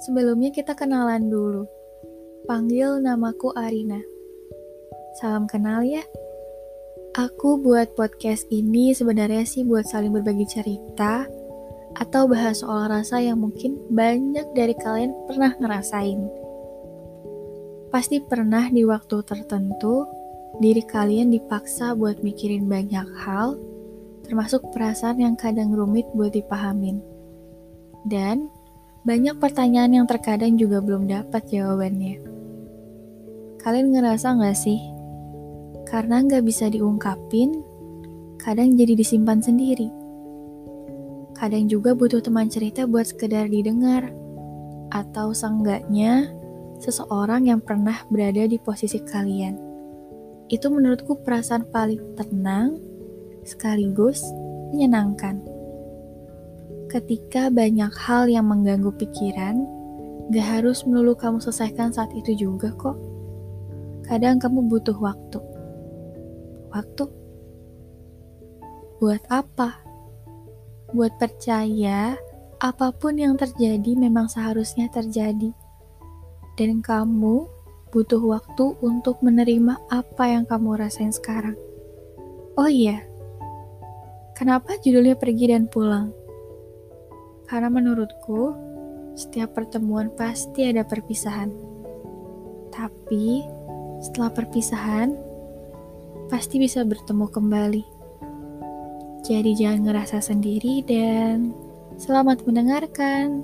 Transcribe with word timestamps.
Sebelumnya 0.00 0.48
kita 0.48 0.72
kenalan 0.72 1.28
dulu. 1.28 1.68
Panggil 2.48 3.04
namaku 3.04 3.52
Arina. 3.52 4.00
Salam 5.20 5.44
kenal 5.44 5.84
ya. 5.84 6.00
Aku 7.12 7.60
buat 7.60 7.92
podcast 7.92 8.48
ini 8.48 8.96
sebenarnya 8.96 9.44
sih 9.44 9.60
buat 9.60 9.84
saling 9.84 10.08
berbagi 10.08 10.48
cerita 10.48 11.28
atau 12.00 12.24
bahas 12.24 12.64
soal 12.64 12.88
rasa 12.88 13.20
yang 13.20 13.44
mungkin 13.44 13.76
banyak 13.92 14.56
dari 14.56 14.72
kalian 14.72 15.12
pernah 15.28 15.52
ngerasain. 15.60 16.24
Pasti 17.92 18.24
pernah 18.24 18.72
di 18.72 18.88
waktu 18.88 19.20
tertentu 19.26 20.08
diri 20.64 20.80
kalian 20.80 21.28
dipaksa 21.28 21.92
buat 21.92 22.24
mikirin 22.24 22.64
banyak 22.64 23.04
hal, 23.20 23.60
termasuk 24.24 24.64
perasaan 24.72 25.20
yang 25.20 25.36
kadang 25.36 25.76
rumit 25.76 26.08
buat 26.16 26.32
dipahamin. 26.32 27.19
Dan 28.04 28.48
banyak 29.04 29.40
pertanyaan 29.40 30.02
yang 30.02 30.06
terkadang 30.08 30.60
juga 30.60 30.84
belum 30.84 31.08
dapat 31.08 31.48
jawabannya. 31.48 32.20
Kalian 33.60 33.92
ngerasa 33.92 34.36
nggak 34.40 34.56
sih? 34.56 34.80
Karena 35.88 36.24
nggak 36.24 36.44
bisa 36.44 36.68
diungkapin, 36.68 37.60
kadang 38.40 38.76
jadi 38.76 38.96
disimpan 38.96 39.40
sendiri. 39.40 39.88
Kadang 41.36 41.68
juga 41.68 41.96
butuh 41.96 42.20
teman 42.20 42.48
cerita 42.52 42.84
buat 42.84 43.08
sekedar 43.08 43.48
didengar, 43.48 44.12
atau 44.92 45.32
seenggaknya 45.32 46.28
seseorang 46.80 47.48
yang 47.48 47.60
pernah 47.60 48.04
berada 48.08 48.44
di 48.48 48.56
posisi 48.56 49.00
kalian. 49.00 49.56
Itu 50.48 50.72
menurutku 50.72 51.20
perasaan 51.20 51.68
paling 51.68 52.16
tenang, 52.16 52.80
sekaligus 53.44 54.24
menyenangkan. 54.72 55.59
Ketika 56.90 57.54
banyak 57.54 57.94
hal 58.02 58.26
yang 58.26 58.50
mengganggu 58.50 58.90
pikiran, 58.98 59.62
gak 60.34 60.58
harus 60.58 60.82
melulu 60.82 61.14
kamu 61.14 61.38
selesaikan 61.38 61.94
saat 61.94 62.10
itu 62.18 62.34
juga 62.34 62.74
kok. 62.74 62.98
Kadang 64.10 64.42
kamu 64.42 64.66
butuh 64.66 64.98
waktu. 64.98 65.38
Waktu? 66.74 67.06
Buat 68.98 69.22
apa? 69.30 69.78
Buat 70.90 71.14
percaya 71.22 72.18
apa 72.58 72.90
pun 72.90 73.14
yang 73.14 73.38
terjadi 73.38 73.94
memang 73.94 74.26
seharusnya 74.26 74.90
terjadi. 74.90 75.54
Dan 76.58 76.82
kamu 76.82 77.46
butuh 77.94 78.18
waktu 78.18 78.74
untuk 78.82 79.22
menerima 79.22 79.78
apa 79.94 80.24
yang 80.26 80.42
kamu 80.42 80.74
rasain 80.74 81.14
sekarang. 81.14 81.54
Oh 82.58 82.66
iya, 82.66 83.06
kenapa 84.34 84.74
judulnya 84.82 85.14
pergi 85.14 85.54
dan 85.54 85.70
pulang? 85.70 86.19
Karena 87.50 87.66
menurutku, 87.66 88.54
setiap 89.18 89.58
pertemuan 89.58 90.06
pasti 90.14 90.70
ada 90.70 90.86
perpisahan. 90.86 91.50
Tapi, 92.70 93.42
setelah 93.98 94.30
perpisahan, 94.30 95.18
pasti 96.30 96.62
bisa 96.62 96.86
bertemu 96.86 97.26
kembali. 97.26 97.84
Jadi 99.26 99.50
jangan 99.58 99.90
ngerasa 99.90 100.22
sendiri 100.22 100.86
dan 100.86 101.50
selamat 101.98 102.46
mendengarkan. 102.46 103.42